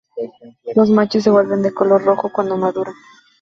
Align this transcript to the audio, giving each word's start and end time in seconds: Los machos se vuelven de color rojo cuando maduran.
Los 0.75 0.89
machos 0.89 1.21
se 1.23 1.29
vuelven 1.29 1.61
de 1.61 1.75
color 1.75 2.03
rojo 2.03 2.31
cuando 2.33 2.57
maduran. 2.57 2.95